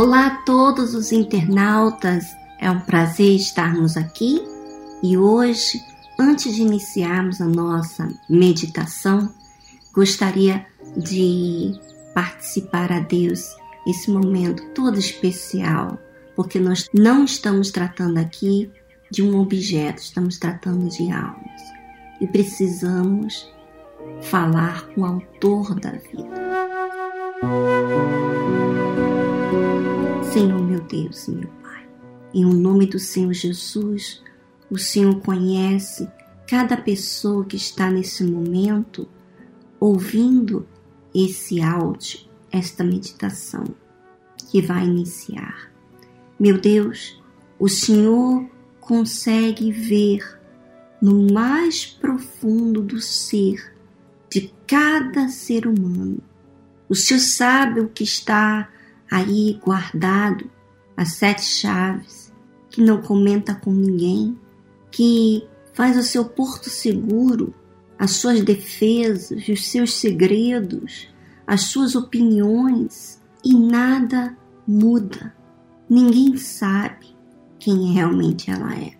Olá 0.00 0.28
a 0.28 0.36
todos 0.44 0.94
os 0.94 1.12
internautas, 1.12 2.24
é 2.58 2.70
um 2.70 2.80
prazer 2.80 3.36
estarmos 3.36 3.98
aqui. 3.98 4.42
E 5.02 5.18
hoje, 5.18 5.78
antes 6.18 6.54
de 6.54 6.62
iniciarmos 6.62 7.38
a 7.38 7.44
nossa 7.44 8.08
meditação, 8.26 9.30
gostaria 9.92 10.64
de 10.96 11.78
participar 12.14 12.90
a 12.90 13.00
Deus 13.00 13.54
esse 13.86 14.10
momento 14.10 14.64
todo 14.72 14.98
especial, 14.98 15.98
porque 16.34 16.58
nós 16.58 16.88
não 16.94 17.26
estamos 17.26 17.70
tratando 17.70 18.16
aqui 18.16 18.70
de 19.10 19.22
um 19.22 19.38
objeto, 19.38 20.00
estamos 20.00 20.38
tratando 20.38 20.88
de 20.88 21.12
almas. 21.12 21.60
E 22.22 22.26
precisamos 22.26 23.52
falar 24.22 24.86
com 24.94 25.02
o 25.02 25.04
autor 25.04 25.78
da 25.78 25.90
vida. 25.90 26.40
Senhor 30.32 30.62
meu 30.62 30.80
Deus 30.82 31.26
meu 31.26 31.48
Pai, 31.60 31.88
em 32.32 32.44
o 32.44 32.52
nome 32.54 32.86
do 32.86 33.00
Senhor 33.00 33.32
Jesus, 33.32 34.22
o 34.70 34.78
Senhor 34.78 35.18
conhece 35.18 36.08
cada 36.46 36.76
pessoa 36.76 37.44
que 37.44 37.56
está 37.56 37.90
nesse 37.90 38.22
momento 38.22 39.08
ouvindo 39.80 40.68
esse 41.12 41.60
áudio, 41.60 42.20
esta 42.52 42.84
meditação 42.84 43.64
que 44.52 44.62
vai 44.62 44.86
iniciar. 44.86 45.68
Meu 46.38 46.60
Deus, 46.60 47.20
o 47.58 47.68
Senhor 47.68 48.48
consegue 48.80 49.72
ver 49.72 50.40
no 51.02 51.32
mais 51.32 51.84
profundo 51.84 52.80
do 52.80 53.00
ser 53.00 53.74
de 54.30 54.54
cada 54.64 55.28
ser 55.28 55.66
humano. 55.66 56.18
O 56.88 56.94
Senhor 56.94 57.18
sabe 57.18 57.80
o 57.80 57.88
que 57.88 58.04
está 58.04 58.68
aí 59.10 59.58
guardado, 59.64 60.50
as 60.96 61.14
sete 61.14 61.42
chaves, 61.42 62.32
que 62.68 62.80
não 62.80 63.02
comenta 63.02 63.54
com 63.54 63.72
ninguém, 63.72 64.38
que 64.90 65.46
faz 65.72 65.96
o 65.96 66.02
seu 66.02 66.24
porto 66.24 66.70
seguro, 66.70 67.54
as 67.98 68.12
suas 68.12 68.42
defesas, 68.42 69.46
os 69.48 69.68
seus 69.68 69.94
segredos, 69.94 71.08
as 71.46 71.62
suas 71.62 71.94
opiniões 71.94 73.20
e 73.44 73.54
nada 73.54 74.36
muda. 74.66 75.34
Ninguém 75.88 76.36
sabe 76.36 77.06
quem 77.58 77.92
realmente 77.92 78.50
ela 78.50 78.74
é, 78.74 78.92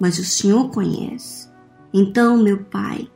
mas 0.00 0.18
o 0.18 0.24
Senhor 0.24 0.70
conhece. 0.70 1.48
Então, 1.92 2.36
meu 2.36 2.64
Pai, 2.64 3.08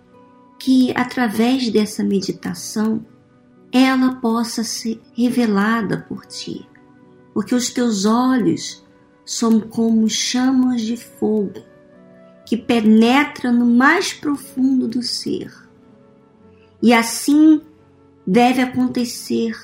que 0.59 0.93
através 0.97 1.71
dessa 1.71 2.05
meditação 2.05 3.05
ela 3.73 4.17
possa 4.17 4.63
ser 4.63 5.01
revelada 5.17 6.05
por 6.09 6.27
ti, 6.27 6.69
porque 7.33 7.55
os 7.55 7.71
teus 7.71 8.05
olhos 8.05 8.85
são 9.25 9.59
como 9.59 10.09
chamas 10.11 10.83
de 10.83 10.97
fogo 10.97 11.63
que 12.45 12.57
penetra 12.57 13.51
no 13.51 13.65
mais 13.65 14.13
profundo 14.13 14.87
do 14.87 15.03
ser. 15.03 15.51
E 16.83 16.93
assim 16.93 17.63
deve 18.27 18.61
acontecer 18.61 19.57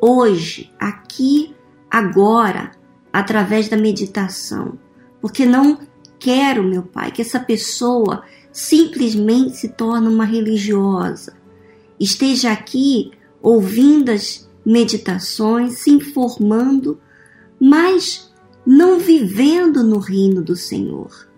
hoje, 0.00 0.72
aqui, 0.78 1.54
agora, 1.90 2.70
através 3.12 3.68
da 3.68 3.76
meditação, 3.76 4.78
porque 5.20 5.44
não 5.44 5.78
quero, 6.18 6.62
meu 6.62 6.82
Pai, 6.82 7.10
que 7.10 7.22
essa 7.22 7.40
pessoa 7.40 8.22
simplesmente 8.52 9.56
se 9.56 9.70
torne 9.70 10.06
uma 10.06 10.24
religiosa, 10.24 11.36
esteja 11.98 12.52
aqui 12.52 13.10
ouvindo 13.42 14.10
as 14.10 14.48
meditações, 14.64 15.78
se 15.78 15.90
informando, 15.90 17.00
mas 17.58 18.32
não 18.66 18.98
vivendo 18.98 19.82
no 19.82 19.98
reino 19.98 20.42
do 20.42 20.54
Senhor, 20.54 21.28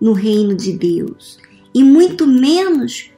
no 0.00 0.12
reino 0.12 0.54
de 0.54 0.72
Deus, 0.72 1.38
e 1.74 1.82
muito 1.82 2.26
menos 2.26 3.10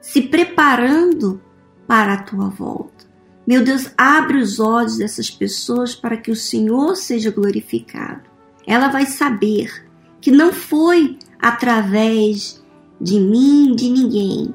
se 0.00 0.22
preparando 0.22 1.40
para 1.86 2.14
a 2.14 2.22
tua 2.22 2.48
volta. 2.48 3.08
Meu 3.46 3.64
Deus, 3.64 3.90
abre 3.96 4.38
os 4.38 4.60
olhos 4.60 4.98
dessas 4.98 5.30
pessoas 5.30 5.94
para 5.94 6.16
que 6.16 6.30
o 6.30 6.36
Senhor 6.36 6.94
seja 6.94 7.30
glorificado. 7.30 8.28
Ela 8.66 8.88
vai 8.88 9.06
saber 9.06 9.86
que 10.20 10.30
não 10.30 10.52
foi 10.52 11.18
através 11.40 12.62
de 13.00 13.18
mim, 13.18 13.74
de 13.74 13.88
ninguém, 13.88 14.54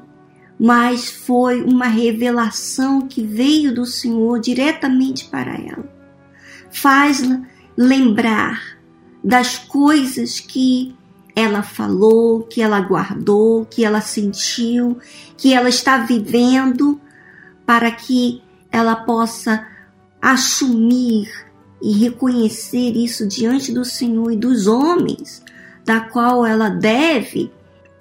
mas 0.58 1.10
foi 1.10 1.62
uma 1.62 1.86
revelação 1.86 3.02
que 3.02 3.22
veio 3.22 3.74
do 3.74 3.84
Senhor 3.84 4.40
diretamente 4.40 5.26
para 5.26 5.54
ela. 5.54 5.84
Faz-la 6.70 7.42
lembrar 7.76 8.78
das 9.22 9.58
coisas 9.58 10.40
que 10.40 10.94
ela 11.34 11.62
falou, 11.62 12.44
que 12.44 12.62
ela 12.62 12.80
guardou, 12.80 13.66
que 13.66 13.84
ela 13.84 14.00
sentiu, 14.00 14.98
que 15.36 15.52
ela 15.52 15.68
está 15.68 15.98
vivendo, 15.98 16.98
para 17.66 17.90
que 17.90 18.42
ela 18.72 18.96
possa 18.96 19.66
assumir 20.22 21.28
e 21.82 21.92
reconhecer 21.92 22.96
isso 22.96 23.28
diante 23.28 23.70
do 23.70 23.84
Senhor 23.84 24.32
e 24.32 24.36
dos 24.36 24.66
homens, 24.66 25.42
da 25.84 26.00
qual 26.00 26.46
ela 26.46 26.70
deve 26.70 27.52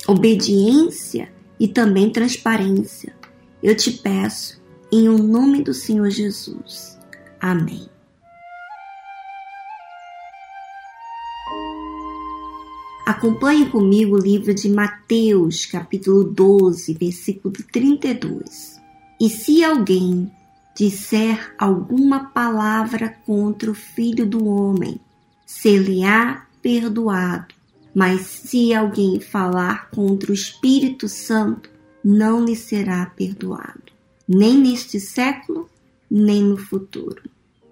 obediência 0.07 1.34
e 1.59 1.67
também 1.67 2.09
transparência. 2.09 3.15
Eu 3.61 3.75
te 3.75 3.91
peço, 3.91 4.61
em 4.91 5.09
o 5.09 5.13
um 5.13 5.23
nome 5.23 5.63
do 5.63 5.73
Senhor 5.73 6.09
Jesus. 6.09 6.99
Amém. 7.39 7.89
Acompanhe 13.05 13.69
comigo 13.69 14.15
o 14.15 14.19
livro 14.19 14.53
de 14.53 14.67
Mateus, 14.67 15.65
capítulo 15.65 16.23
12, 16.23 16.93
versículo 16.95 17.53
32. 17.71 18.81
E 19.21 19.29
se 19.29 19.63
alguém 19.63 20.31
disser 20.75 21.55
alguma 21.57 22.31
palavra 22.31 23.15
contra 23.25 23.71
o 23.71 23.75
Filho 23.75 24.25
do 24.25 24.45
Homem, 24.45 24.99
ser-lhe-á 25.45 26.45
perdoado 26.61 27.54
mas 27.95 28.21
se 28.23 28.73
alguém 28.73 29.21
falar 29.21 29.89
contra 29.89 30.29
o 30.29 30.33
Espírito 30.35 31.07
Santo, 31.07 31.69
não 32.03 32.43
lhe 32.43 32.55
será 32.55 33.05
perdoado, 33.05 33.93
nem 34.27 34.57
neste 34.57 34.99
século, 34.99 35.69
nem 36.11 36.43
no 36.43 36.57
futuro. 36.57 37.23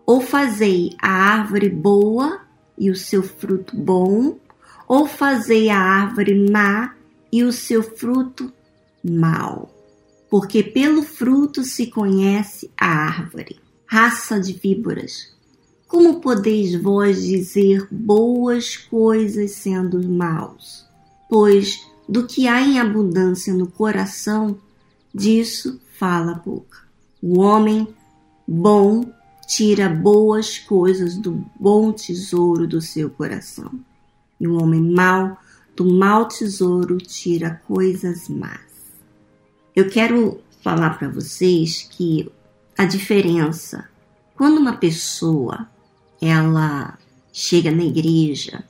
Ou 0.06 0.22
fazei 0.22 0.96
a 1.02 1.10
árvore 1.10 1.68
boa 1.70 2.40
e 2.78 2.90
o 2.90 2.96
seu 2.96 3.22
fruto 3.22 3.76
bom, 3.76 4.40
ou 4.88 5.06
fazei 5.06 5.70
a 5.70 5.78
árvore 5.78 6.50
má 6.50 6.96
e 7.30 7.44
o 7.44 7.52
seu 7.52 7.84
fruto 7.84 8.52
mau. 9.04 9.74
Porque 10.30 10.64
pelo 10.64 11.04
fruto 11.04 11.64
se 11.64 11.88
conhece 11.88 12.72
a 12.78 12.88
árvore. 12.88 13.60
Raça 13.86 14.40
de 14.40 14.54
víboras, 14.54 15.33
como 15.94 16.20
podeis 16.20 16.74
vós 16.74 17.24
dizer 17.24 17.88
boas 17.92 18.76
coisas 18.76 19.52
sendo 19.52 20.02
maus? 20.02 20.88
Pois 21.30 21.88
do 22.10 22.26
que 22.26 22.48
há 22.48 22.60
em 22.62 22.80
abundância 22.80 23.54
no 23.54 23.68
coração, 23.68 24.58
disso 25.14 25.80
fala 26.00 26.32
a 26.32 26.40
boca. 26.40 26.80
O 27.22 27.40
homem 27.40 27.88
bom 28.48 29.06
tira 29.46 29.88
boas 29.88 30.58
coisas 30.58 31.16
do 31.16 31.46
bom 31.60 31.92
tesouro 31.92 32.66
do 32.66 32.82
seu 32.82 33.12
coração, 33.12 33.72
e 34.40 34.48
o 34.48 34.60
homem 34.60 34.82
mau 34.82 35.38
do 35.76 35.86
mau 35.86 36.28
tesouro 36.28 36.98
tira 36.98 37.62
coisas 37.68 38.28
más. 38.28 38.62
Eu 39.76 39.88
quero 39.92 40.40
falar 40.60 40.98
para 40.98 41.08
vocês 41.08 41.88
que 41.88 42.32
a 42.76 42.84
diferença 42.84 43.88
quando 44.36 44.58
uma 44.58 44.74
pessoa 44.78 45.68
ela 46.24 46.98
chega 47.32 47.72
na 47.72 47.84
igreja 47.84 48.64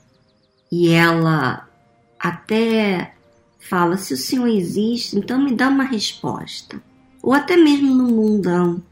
e 0.72 0.88
ela 0.88 1.68
até 2.18 3.14
fala: 3.60 3.96
se 3.96 4.14
o 4.14 4.16
Senhor 4.16 4.48
existe, 4.48 5.16
então 5.18 5.40
me 5.40 5.54
dá 5.54 5.68
uma 5.68 5.84
resposta. 5.84 6.82
Ou 7.22 7.32
até 7.32 7.56
mesmo 7.56 7.94
no 7.94 8.04
mundão. 8.04 8.82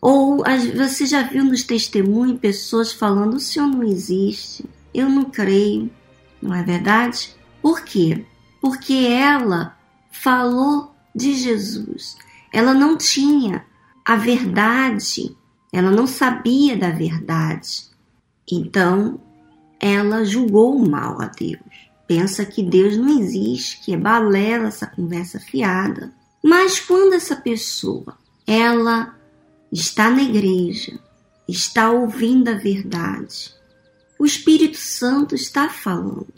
Ou 0.00 0.42
você 0.76 1.06
já 1.06 1.22
viu 1.22 1.44
nos 1.44 1.62
testemunhos 1.62 2.40
pessoas 2.40 2.92
falando: 2.92 3.34
o 3.34 3.40
Senhor 3.40 3.66
não 3.66 3.82
existe, 3.82 4.64
eu 4.94 5.08
não 5.08 5.24
creio. 5.24 5.90
Não 6.40 6.54
é 6.54 6.62
verdade? 6.62 7.34
Por 7.60 7.82
quê? 7.82 8.24
Porque 8.60 8.94
ela 8.94 9.76
falou 10.10 10.94
de 11.14 11.34
Jesus. 11.34 12.16
Ela 12.52 12.72
não 12.72 12.96
tinha 12.96 13.64
a 14.04 14.16
verdade, 14.16 15.36
ela 15.72 15.90
não 15.90 16.06
sabia 16.06 16.76
da 16.76 16.90
verdade. 16.90 17.95
Então, 18.50 19.20
ela 19.80 20.24
julgou 20.24 20.78
mal 20.78 21.20
a 21.20 21.26
Deus. 21.26 21.60
Pensa 22.06 22.44
que 22.44 22.62
Deus 22.62 22.96
não 22.96 23.18
existe, 23.18 23.80
que 23.80 23.92
é 23.92 23.96
balela 23.96 24.68
essa 24.68 24.86
conversa 24.86 25.40
fiada. 25.40 26.12
Mas 26.42 26.78
quando 26.78 27.14
essa 27.14 27.34
pessoa, 27.34 28.16
ela 28.46 29.16
está 29.72 30.08
na 30.10 30.22
igreja 30.22 31.00
está 31.48 31.90
ouvindo 31.90 32.48
a 32.48 32.54
verdade. 32.54 33.54
O 34.18 34.24
Espírito 34.24 34.78
Santo 34.78 35.34
está 35.34 35.68
falando, 35.68 36.34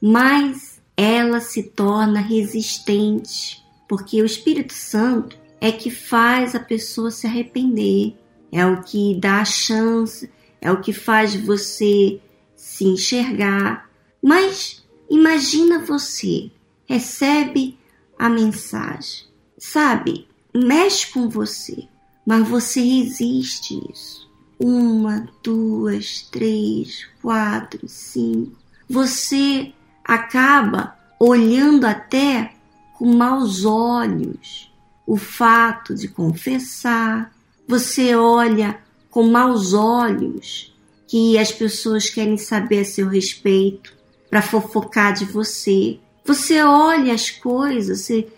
mas 0.00 0.80
ela 0.96 1.40
se 1.40 1.62
torna 1.62 2.20
resistente, 2.20 3.62
porque 3.88 4.20
o 4.20 4.26
Espírito 4.26 4.74
Santo 4.74 5.38
é 5.60 5.70
que 5.72 5.90
faz 5.90 6.54
a 6.54 6.60
pessoa 6.60 7.10
se 7.10 7.26
arrepender, 7.26 8.14
é 8.52 8.66
o 8.66 8.82
que 8.82 9.18
dá 9.20 9.40
a 9.40 9.44
chance, 9.44 10.30
é 10.60 10.70
o 10.70 10.80
que 10.80 10.92
faz 10.92 11.34
você 11.34 12.20
se 12.54 12.84
enxergar. 12.84 13.88
Mas 14.22 14.84
imagina 15.08 15.78
você 15.78 16.50
recebe 16.86 17.78
a 18.18 18.28
mensagem, 18.28 19.26
sabe? 19.58 20.28
Mexe 20.54 21.10
com 21.12 21.28
você, 21.28 21.88
mas 22.26 22.46
você 22.46 22.80
resiste 22.82 23.80
isso. 23.90 24.28
Uma, 24.58 25.26
duas, 25.42 26.22
três, 26.30 27.06
quatro, 27.22 27.88
cinco. 27.88 28.58
Você 28.88 29.72
acaba 30.04 30.98
olhando 31.18 31.86
até 31.86 32.52
com 32.98 33.14
maus 33.16 33.64
olhos 33.64 34.70
o 35.06 35.16
fato 35.16 35.94
de 35.94 36.08
confessar. 36.08 37.32
Você 37.66 38.14
olha 38.14 38.78
com 39.10 39.24
maus 39.24 39.74
olhos 39.74 40.72
que 41.06 41.36
as 41.36 41.50
pessoas 41.50 42.08
querem 42.08 42.36
saber 42.36 42.80
a 42.80 42.84
seu 42.84 43.08
respeito 43.08 43.92
para 44.30 44.40
fofocar 44.40 45.12
de 45.12 45.24
você. 45.24 45.98
Você 46.24 46.62
olha 46.62 47.12
as 47.12 47.30
coisas, 47.30 48.02
você, 48.02 48.28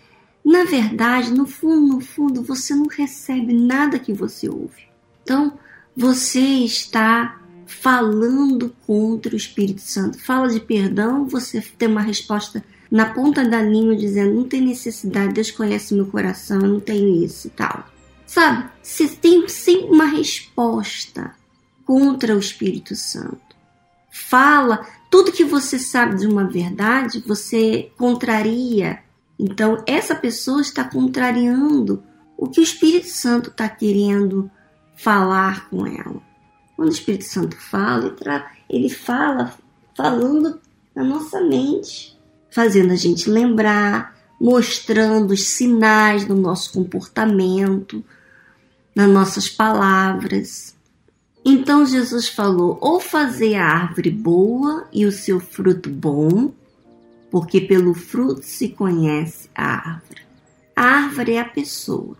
na 0.43 0.63
verdade, 0.63 1.31
no 1.31 1.45
fundo, 1.45 1.95
no 1.95 2.01
fundo, 2.01 2.41
você 2.41 2.73
não 2.73 2.87
recebe 2.87 3.53
nada 3.53 3.99
que 3.99 4.11
você 4.11 4.49
ouve. 4.49 4.87
Então, 5.23 5.53
você 5.95 6.39
está 6.39 7.39
falando 7.67 8.75
contra 8.87 9.33
o 9.33 9.37
Espírito 9.37 9.81
Santo. 9.81 10.17
Fala 10.17 10.49
de 10.49 10.59
perdão, 10.59 11.27
você 11.27 11.61
tem 11.77 11.87
uma 11.87 12.01
resposta 12.01 12.63
na 12.89 13.05
ponta 13.13 13.47
da 13.47 13.61
língua 13.61 13.95
dizendo: 13.95 14.33
não 14.33 14.43
tem 14.43 14.61
necessidade, 14.61 15.33
Deus 15.33 15.51
conhece 15.51 15.93
meu 15.93 16.07
coração, 16.07 16.61
eu 16.61 16.67
não 16.67 16.79
tenho 16.79 17.23
isso 17.23 17.47
e 17.47 17.49
tal. 17.51 17.92
Sabe? 18.33 18.67
Você 18.81 19.07
tem 19.09 19.47
sempre 19.47 19.91
uma 19.91 20.05
resposta 20.05 21.35
contra 21.85 22.35
o 22.35 22.39
Espírito 22.39 22.95
Santo. 22.95 23.55
Fala 24.11 24.87
tudo 25.11 25.31
que 25.31 25.43
você 25.43 25.77
sabe 25.77 26.15
de 26.15 26.25
uma 26.25 26.45
verdade, 26.45 27.23
você 27.27 27.91
contraria. 27.95 29.03
Então, 29.37 29.83
essa 29.85 30.15
pessoa 30.15 30.61
está 30.61 30.83
contrariando 30.83 32.03
o 32.35 32.49
que 32.49 32.59
o 32.59 32.63
Espírito 32.63 33.07
Santo 33.09 33.51
está 33.51 33.69
querendo 33.69 34.49
falar 34.95 35.69
com 35.69 35.85
ela. 35.85 36.19
Quando 36.75 36.89
o 36.89 36.91
Espírito 36.93 37.25
Santo 37.25 37.55
fala, 37.55 38.15
ele 38.67 38.89
fala 38.89 39.53
falando 39.95 40.59
na 40.95 41.03
nossa 41.03 41.39
mente, 41.39 42.19
fazendo 42.49 42.93
a 42.93 42.95
gente 42.95 43.29
lembrar, 43.29 44.17
mostrando 44.41 45.35
os 45.35 45.43
sinais 45.43 46.25
do 46.25 46.33
nosso 46.33 46.73
comportamento, 46.73 48.03
nas 48.95 49.09
nossas 49.09 49.49
palavras. 49.49 50.75
Então 51.45 51.85
Jesus 51.85 52.27
falou: 52.27 52.77
ou 52.81 52.99
fazer 52.99 53.55
a 53.55 53.65
árvore 53.65 54.09
boa 54.09 54.87
e 54.91 55.05
o 55.05 55.11
seu 55.11 55.39
fruto 55.39 55.89
bom, 55.89 56.53
porque 57.29 57.59
pelo 57.61 57.93
fruto 57.93 58.43
se 58.43 58.69
conhece 58.69 59.49
a 59.55 59.89
árvore. 59.89 60.21
A 60.75 60.83
árvore 60.83 61.33
é 61.33 61.41
a 61.41 61.45
pessoa. 61.45 62.17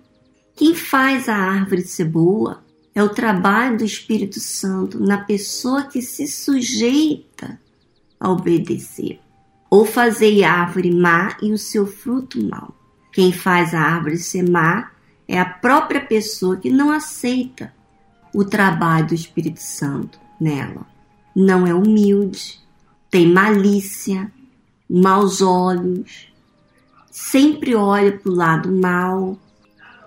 Quem 0.56 0.76
faz 0.76 1.28
a 1.28 1.36
árvore 1.36 1.82
ser 1.82 2.06
boa 2.06 2.64
é 2.94 3.02
o 3.02 3.10
trabalho 3.10 3.78
do 3.78 3.84
Espírito 3.84 4.40
Santo 4.40 5.00
na 5.00 5.18
pessoa 5.18 5.84
que 5.84 6.02
se 6.02 6.28
sujeita 6.28 7.60
a 8.20 8.30
obedecer. 8.30 9.20
Ou 9.70 9.86
fazer 9.86 10.44
a 10.44 10.54
árvore 10.54 10.92
má 10.92 11.36
e 11.42 11.52
o 11.52 11.58
seu 11.58 11.88
fruto 11.88 12.44
mau. 12.44 12.76
Quem 13.12 13.32
faz 13.32 13.74
a 13.74 13.80
árvore 13.80 14.18
ser 14.18 14.48
má 14.48 14.93
é 15.28 15.40
a 15.40 15.46
própria 15.46 16.02
pessoa 16.02 16.58
que 16.58 16.70
não 16.70 16.92
aceita 16.92 17.74
o 18.34 18.44
trabalho 18.44 19.08
do 19.08 19.14
Espírito 19.14 19.62
Santo 19.62 20.20
nela. 20.40 20.86
Não 21.36 21.66
é 21.66 21.74
humilde, 21.74 22.60
tem 23.10 23.28
malícia, 23.28 24.32
maus 24.90 25.42
olhos, 25.42 26.32
sempre 27.10 27.76
olha 27.76 28.18
para 28.18 28.32
o 28.32 28.36
lado 28.36 28.72
mal. 28.72 29.38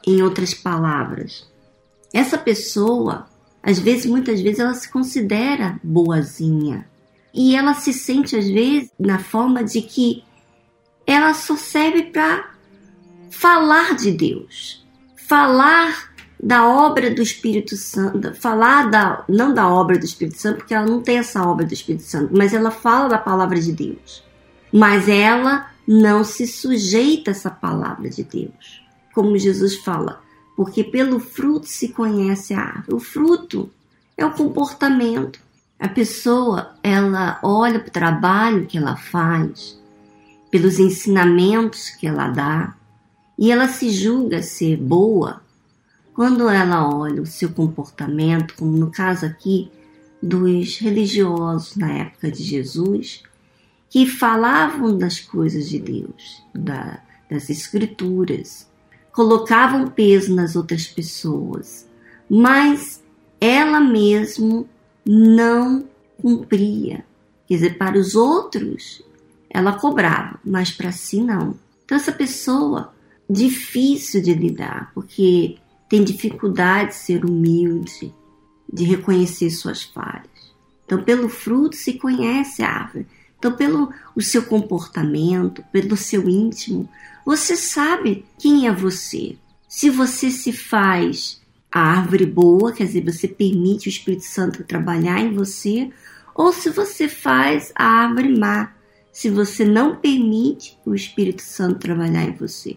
Em 0.09 0.23
outras 0.23 0.55
palavras, 0.55 1.51
essa 2.15 2.39
pessoa, 2.39 3.27
às 3.61 3.79
vezes, 3.79 4.07
muitas 4.07 4.41
vezes, 4.41 4.61
ela 4.61 4.75
se 4.75 4.89
considera 4.89 5.81
boazinha 5.83 6.87
e 7.35 7.57
ela 7.57 7.75
se 7.75 7.93
sente, 7.93 8.37
às 8.37 8.49
vezes, 8.49 8.89
na 8.99 9.19
forma 9.19 9.65
de 9.65 9.83
que 9.83 10.23
ela 11.07 11.35
só 11.35 11.57
serve 11.57 12.05
para 12.05 12.55
falar 13.31 13.97
de 13.97 14.12
Deus, 14.12 14.86
falar 15.26 16.11
da 16.40 16.69
obra 16.69 17.12
do 17.12 17.23
Espírito 17.23 17.76
Santo, 17.76 18.34
falar 18.34 18.90
da 18.90 19.25
não 19.28 19.52
da 19.52 19.69
obra 19.69 19.99
do 19.99 20.05
Espírito 20.05 20.38
Santo, 20.38 20.58
porque 20.58 20.75
ela 20.75 20.87
não 20.87 21.00
tem 21.00 21.19
essa 21.19 21.43
obra 21.43 21.67
do 21.67 21.73
Espírito 21.73 22.05
Santo, 22.05 22.37
mas 22.37 22.52
ela 22.52 22.70
fala 22.70 23.08
da 23.08 23.19
palavra 23.19 23.61
de 23.61 23.73
Deus. 23.73 24.23
Mas 24.73 25.08
ela 25.08 25.70
não 25.87 26.23
se 26.23 26.46
sujeita 26.46 27.31
a 27.31 27.32
essa 27.32 27.50
palavra 27.50 28.08
de 28.08 28.23
Deus. 28.23 28.82
Como 29.14 29.38
Jesus 29.38 29.76
fala, 29.76 30.20
porque 30.56 30.84
pelo 30.84 31.19
fruto 31.19 31.67
se 31.67 31.88
conhece 31.88 32.55
a 32.55 32.61
árvore. 32.61 32.94
O 32.94 33.00
fruto 33.00 33.70
é 34.17 34.25
o 34.25 34.32
comportamento. 34.32 35.40
A 35.78 35.88
pessoa, 35.88 36.75
ela 36.82 37.38
olha 37.43 37.78
para 37.78 37.88
o 37.88 37.93
trabalho 37.93 38.67
que 38.67 38.78
ela 38.78 38.96
faz, 38.96 39.78
pelos 40.50 40.78
ensinamentos 40.78 41.90
que 41.90 42.06
ela 42.06 42.28
dá, 42.28 42.75
e 43.38 43.50
ela 43.50 43.69
se 43.69 43.91
julga 43.91 44.43
ser 44.43 44.77
boa 44.77 45.43
quando 46.15 46.49
ela 46.49 46.88
olha 46.88 47.21
o 47.21 47.27
seu 47.27 47.50
comportamento, 47.50 48.55
como 48.56 48.77
no 48.77 48.91
caso 48.91 49.27
aqui 49.27 49.71
dos 50.23 50.79
religiosos 50.79 51.77
na 51.77 51.93
época 51.93 52.31
de 52.31 52.43
Jesus, 52.43 53.23
que 53.91 54.06
falavam 54.06 54.97
das 54.97 55.21
coisas 55.21 55.69
de 55.69 55.79
Deus, 55.79 56.43
da, 56.55 57.00
das 57.31 57.50
Escrituras, 57.50 58.67
colocavam 59.12 59.88
peso 59.88 60.35
nas 60.35 60.56
outras 60.56 60.87
pessoas, 60.87 61.87
mas 62.28 63.02
ela 63.40 63.81
mesmo 63.81 64.66
não 65.05 65.87
cumpria. 66.21 67.05
Quer 67.47 67.55
dizer, 67.55 67.78
para 67.78 67.99
os 67.99 68.14
outros 68.14 69.02
ela 69.49 69.75
cobrava, 69.75 70.40
mas 70.45 70.71
para 70.71 70.93
si 70.93 71.21
não. 71.21 71.55
Então, 71.85 71.97
essa 71.97 72.12
pessoa, 72.12 72.93
difícil 73.28 74.23
de 74.23 74.35
lidar, 74.35 74.90
porque 74.95 75.56
tem 75.88 76.04
dificuldade 76.04 76.90
de 76.90 76.97
ser 76.97 77.25
humilde, 77.25 78.12
de 78.73 78.85
reconhecer 78.85 79.50
suas 79.50 79.83
falhas. 79.83 80.54
Então, 80.85 81.02
pelo 81.02 81.28
fruto 81.28 81.76
se 81.76 81.95
conhece 81.95 82.62
a 82.62 82.71
árvore. 82.71 83.06
Então, 83.38 83.52
pelo 83.52 83.92
o 84.14 84.23
seu 84.23 84.42
comportamento, 84.45 85.62
pelo 85.73 85.97
seu 85.97 86.28
íntimo, 86.28 86.88
você 87.25 87.56
sabe 87.56 88.25
quem 88.38 88.66
é 88.66 88.73
você. 88.73 89.37
Se 89.68 89.90
você 89.90 90.30
se 90.30 90.52
faz 90.52 91.40
a 91.71 91.80
árvore 91.80 92.25
boa, 92.25 92.73
quer 92.73 92.85
dizer, 92.85 93.04
você 93.04 93.28
permite 93.28 93.88
o 93.88 93.90
Espírito 93.90 94.25
Santo 94.25 94.64
trabalhar 94.64 95.21
em 95.21 95.35
você, 95.35 95.90
ou 96.35 96.52
se 96.52 96.71
você 96.71 97.09
faz 97.09 97.73
a 97.75 97.85
árvore 97.85 98.38
má, 98.38 98.73
se 99.12 99.28
você 99.28 99.64
não 99.64 99.97
permite 99.97 100.78
o 100.87 100.95
Espírito 100.95 101.42
Santo 101.42 101.80
trabalhar 101.80 102.25
em 102.25 102.33
você. 102.33 102.76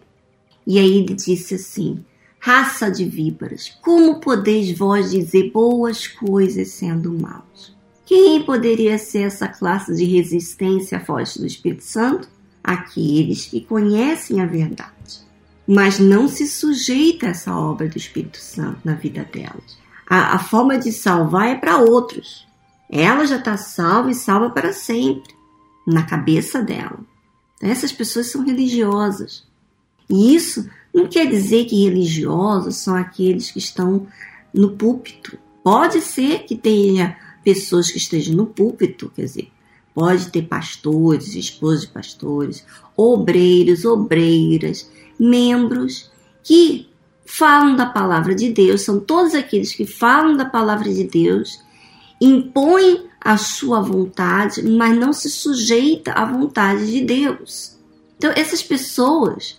E 0.70 0.78
aí 0.78 0.98
ele 1.00 1.16
disse 1.16 1.56
assim: 1.56 2.06
raça 2.40 2.92
de 2.92 3.04
víboras, 3.04 3.76
como 3.82 4.20
podeis 4.20 4.78
vós 4.78 5.10
dizer 5.10 5.52
boas 5.52 6.08
coisas 6.08 6.68
sendo 6.68 7.12
maus? 7.12 7.76
Quem 8.06 8.44
poderia 8.44 9.00
ser 9.00 9.24
essa 9.24 9.48
classe 9.48 9.96
de 9.96 10.06
resistência 10.06 11.00
à 11.00 11.02
voz 11.02 11.36
do 11.36 11.46
Espírito 11.48 11.84
Santo? 11.84 12.30
Aqueles 12.64 13.48
que 13.48 13.62
conhecem 13.62 14.42
a 14.42 14.46
verdade, 14.46 15.26
mas 15.68 15.98
não 15.98 16.28
se 16.28 16.48
sujeita 16.48 17.26
a 17.26 17.30
essa 17.30 17.56
obra 17.56 17.90
do 17.90 17.98
Espírito 17.98 18.38
Santo 18.38 18.82
na 18.86 18.94
vida 18.94 19.24
delas. 19.24 19.80
A, 20.08 20.36
a 20.36 20.40
forma 20.40 20.78
de 20.78 20.92
salvar 20.92 21.48
é 21.48 21.56
para 21.56 21.80
outros. 21.80 22.48
Ela 22.92 23.26
já 23.26 23.38
está 23.38 23.58
salva 23.58 24.12
e 24.12 24.16
salva 24.16 24.52
para 24.52 24.72
sempre, 24.72 25.34
na 25.88 26.04
cabeça 26.04 26.62
dela. 26.62 27.00
Essas 27.60 27.92
pessoas 27.92 28.28
são 28.28 28.46
religiosas. 28.46 29.49
E 30.10 30.36
isso 30.36 30.68
não 30.94 31.08
quer 31.08 31.28
dizer 31.28 31.66
que 31.66 31.84
religiosos 31.84 32.78
são 32.78 32.96
aqueles 32.96 33.52
que 33.52 33.60
estão 33.60 34.08
no 34.54 34.72
púlpito. 34.72 35.38
Pode 35.64 36.02
ser 36.02 36.46
que 36.46 36.56
tenha 36.56 37.18
pessoas 37.44 37.92
que 37.92 37.98
estejam 37.98 38.36
no 38.36 38.46
púlpito, 38.46 39.12
quer 39.16 39.24
dizer, 39.24 39.52
pode 39.94 40.30
ter 40.30 40.44
pastores, 40.44 41.36
esposos 41.36 41.82
de 41.82 41.88
pastores, 41.88 42.66
obreiros, 42.96 43.86
obreiras, 43.86 44.90
membros 45.20 46.10
que 46.44 46.90
falam 47.26 47.76
da 47.76 47.86
palavra 47.86 48.34
de 48.34 48.50
Deus, 48.50 48.82
são 48.82 49.00
todos 49.00 49.36
aqueles 49.36 49.74
que 49.74 49.86
falam 49.86 50.36
da 50.36 50.46
palavra 50.46 50.92
de 50.92 51.04
Deus, 51.04 51.60
impõem 52.20 53.06
a 53.22 53.38
sua 53.38 53.82
vontade, 53.82 54.64
mas 54.64 54.98
não 54.98 55.14
se 55.14 55.30
sujeita 55.30 56.12
à 56.14 56.26
vontade 56.26 56.90
de 56.90 57.02
Deus. 57.02 57.78
Então, 58.18 58.32
essas 58.36 58.64
pessoas 58.64 59.58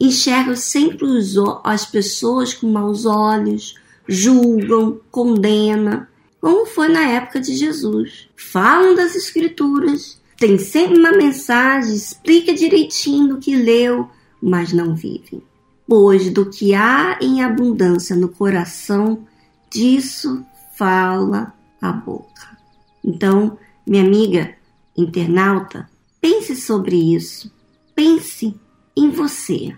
enxergam 0.00 0.54
sempre 0.54 1.04
os, 1.04 1.34
as 1.64 1.84
pessoas 1.84 2.54
com 2.54 2.70
maus 2.70 3.04
olhos, 3.04 3.74
julgam, 4.06 5.00
condenam, 5.10 6.06
como 6.40 6.66
foi 6.66 6.88
na 6.88 7.02
época 7.02 7.40
de 7.40 7.54
Jesus. 7.56 8.28
Falam 8.36 8.94
das 8.94 9.16
Escrituras, 9.16 10.20
tem 10.36 10.56
sempre 10.56 10.98
uma 10.98 11.12
mensagem, 11.12 11.94
explica 11.94 12.54
direitinho 12.54 13.36
o 13.36 13.40
que 13.40 13.56
leu, 13.56 14.08
mas 14.40 14.72
não 14.72 14.94
vivem. 14.94 15.42
Pois 15.86 16.30
do 16.30 16.48
que 16.48 16.74
há 16.74 17.18
em 17.20 17.42
abundância 17.42 18.14
no 18.14 18.28
coração, 18.28 19.26
disso 19.70 20.44
fala 20.76 21.52
a 21.80 21.90
boca. 21.90 22.56
Então, 23.04 23.58
minha 23.86 24.04
amiga 24.04 24.54
internauta, 24.96 25.88
pense 26.20 26.54
sobre 26.54 26.96
isso. 27.14 27.50
Pense 27.94 28.54
em 28.96 29.10
você. 29.10 29.74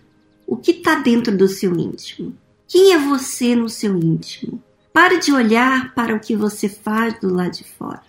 O 0.50 0.56
que 0.56 0.72
está 0.72 0.96
dentro 0.96 1.36
do 1.36 1.46
seu 1.46 1.78
íntimo? 1.78 2.34
Quem 2.66 2.92
é 2.92 2.98
você 2.98 3.54
no 3.54 3.68
seu 3.68 3.96
íntimo? 3.96 4.60
Pare 4.92 5.20
de 5.20 5.32
olhar 5.32 5.94
para 5.94 6.12
o 6.12 6.18
que 6.18 6.34
você 6.34 6.68
faz 6.68 7.20
do 7.20 7.32
lado 7.32 7.52
de 7.52 7.62
fora. 7.62 8.02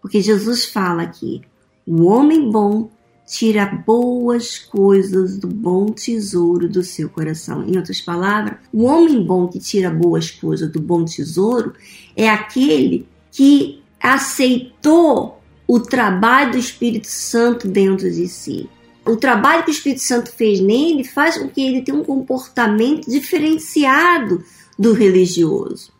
Porque 0.00 0.20
Jesus 0.20 0.66
fala 0.66 1.02
aqui: 1.02 1.42
o 1.84 2.04
homem 2.04 2.52
bom 2.52 2.88
tira 3.26 3.66
boas 3.66 4.60
coisas 4.60 5.38
do 5.38 5.48
bom 5.48 5.86
tesouro 5.86 6.68
do 6.68 6.84
seu 6.84 7.08
coração. 7.08 7.64
Em 7.64 7.76
outras 7.76 8.00
palavras, 8.00 8.58
o 8.72 8.84
homem 8.84 9.20
bom 9.24 9.48
que 9.48 9.58
tira 9.58 9.90
boas 9.90 10.30
coisas 10.30 10.70
do 10.70 10.80
bom 10.80 11.04
tesouro 11.04 11.74
é 12.14 12.28
aquele 12.28 13.08
que 13.32 13.82
aceitou 14.00 15.42
o 15.66 15.80
trabalho 15.80 16.52
do 16.52 16.58
Espírito 16.58 17.08
Santo 17.08 17.66
dentro 17.66 18.08
de 18.08 18.28
si. 18.28 18.70
O 19.08 19.16
trabalho 19.16 19.64
que 19.64 19.70
o 19.70 19.72
Espírito 19.72 20.02
Santo 20.02 20.30
fez 20.30 20.60
nele 20.60 21.02
faz 21.02 21.38
com 21.38 21.48
que 21.48 21.60
ele 21.60 21.82
tenha 21.82 21.98
um 21.98 22.04
comportamento 22.04 23.10
diferenciado 23.10 24.44
do 24.78 24.92
religioso. 24.92 25.90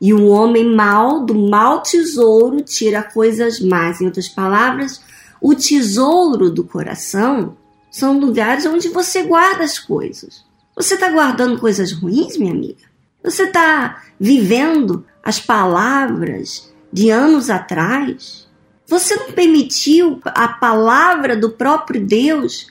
E 0.00 0.12
o 0.12 0.26
homem 0.26 0.74
mau, 0.74 1.24
do 1.24 1.34
mau 1.34 1.82
tesouro, 1.82 2.60
tira 2.62 3.02
coisas 3.02 3.60
más. 3.60 4.00
Em 4.00 4.06
outras 4.06 4.28
palavras, 4.28 5.00
o 5.40 5.54
tesouro 5.54 6.50
do 6.50 6.64
coração 6.64 7.56
são 7.90 8.18
lugares 8.18 8.66
onde 8.66 8.88
você 8.88 9.22
guarda 9.22 9.64
as 9.64 9.78
coisas. 9.78 10.44
Você 10.74 10.94
está 10.94 11.10
guardando 11.10 11.58
coisas 11.58 11.92
ruins, 11.92 12.36
minha 12.36 12.52
amiga? 12.52 12.84
Você 13.24 13.44
está 13.44 14.02
vivendo 14.20 15.04
as 15.22 15.40
palavras 15.40 16.70
de 16.92 17.10
anos 17.10 17.48
atrás? 17.48 18.45
Você 18.86 19.16
não 19.16 19.32
permitiu 19.32 20.20
a 20.24 20.48
palavra 20.48 21.36
do 21.36 21.50
próprio 21.50 22.04
Deus 22.04 22.68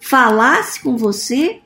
falasse 0.00 0.80
com 0.80 0.96
você? 0.96 1.60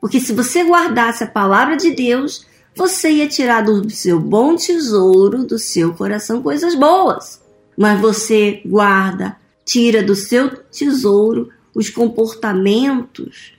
Porque 0.00 0.20
se 0.20 0.32
você 0.32 0.62
guardasse 0.64 1.24
a 1.24 1.26
palavra 1.26 1.76
de 1.76 1.90
Deus, 1.90 2.46
você 2.74 3.10
ia 3.10 3.28
tirar 3.28 3.62
do 3.62 3.88
seu 3.90 4.20
bom 4.20 4.56
tesouro 4.56 5.44
do 5.44 5.58
seu 5.58 5.94
coração 5.94 6.42
coisas 6.42 6.74
boas. 6.74 7.40
Mas 7.76 8.00
você 8.00 8.62
guarda 8.64 9.36
tira 9.64 10.02
do 10.02 10.16
seu 10.16 10.50
tesouro 10.70 11.48
os 11.72 11.88
comportamentos 11.88 13.52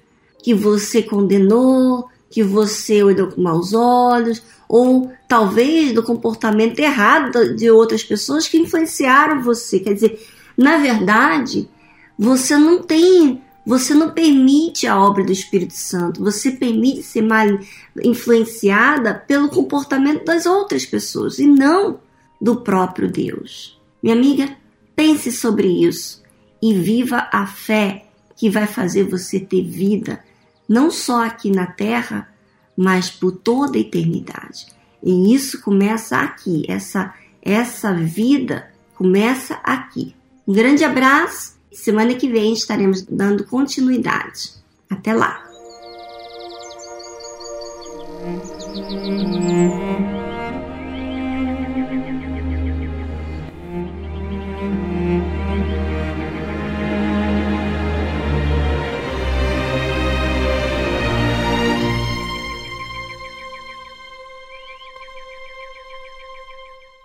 que 0.43 0.53
você 0.53 1.01
condenou, 1.01 2.09
que 2.29 2.43
você 2.43 3.01
olhou 3.01 3.27
com 3.27 3.41
maus 3.41 3.73
olhos, 3.73 4.41
ou 4.71 5.11
talvez 5.27 5.93
do 5.93 6.01
comportamento 6.01 6.79
errado 6.79 7.55
de 7.55 7.69
outras 7.69 8.03
pessoas 8.03 8.47
que 8.47 8.57
influenciaram 8.57 9.41
você. 9.41 9.79
Quer 9.79 9.93
dizer, 9.93 10.25
na 10.55 10.77
verdade, 10.77 11.69
você 12.17 12.57
não 12.57 12.81
tem, 12.81 13.41
você 13.65 13.93
não 13.93 14.11
permite 14.11 14.87
a 14.87 14.97
obra 14.97 15.23
do 15.23 15.31
Espírito 15.31 15.73
Santo, 15.73 16.23
você 16.23 16.51
permite 16.51 17.03
ser 17.03 17.21
mal 17.21 17.47
influenciada 18.03 19.13
pelo 19.13 19.49
comportamento 19.49 20.23
das 20.23 20.45
outras 20.45 20.85
pessoas 20.85 21.39
e 21.39 21.47
não 21.47 21.99
do 22.39 22.61
próprio 22.61 23.11
Deus. 23.11 23.77
Minha 24.01 24.15
amiga, 24.15 24.55
Pense 24.95 25.31
sobre 25.31 25.67
isso 25.67 26.21
e 26.61 26.75
viva 26.75 27.27
a 27.31 27.47
fé 27.47 28.05
que 28.35 28.51
vai 28.51 28.67
fazer 28.67 29.03
você 29.03 29.39
ter 29.39 29.63
vida, 29.63 30.23
não 30.69 30.91
só 30.91 31.25
aqui 31.25 31.49
na 31.49 31.65
terra, 31.65 32.30
mas 32.77 33.09
por 33.09 33.31
toda 33.31 33.77
a 33.77 33.81
eternidade. 33.81 34.67
E 35.03 35.33
isso 35.33 35.61
começa 35.61 36.17
aqui, 36.17 36.63
essa 36.67 37.13
essa 37.41 37.93
vida 37.93 38.71
começa 38.95 39.55
aqui. 39.63 40.15
Um 40.47 40.53
grande 40.53 40.83
abraço. 40.83 41.59
Semana 41.71 42.13
que 42.13 42.27
vem 42.27 42.53
estaremos 42.53 43.01
dando 43.01 43.45
continuidade. 43.45 44.53
Até 44.89 45.13
lá. 45.13 45.43